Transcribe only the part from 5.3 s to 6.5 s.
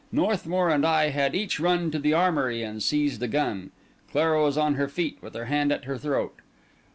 her hand at her throat.